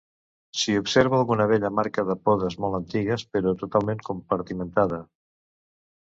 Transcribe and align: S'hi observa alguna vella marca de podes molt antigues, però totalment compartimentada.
S'hi 0.59 0.73
observa 0.83 1.17
alguna 1.17 1.45
vella 1.51 1.69
marca 1.79 2.05
de 2.07 2.15
podes 2.29 2.55
molt 2.65 2.77
antigues, 2.77 3.25
però 3.35 3.53
totalment 3.59 4.01
compartimentada. 4.09 4.99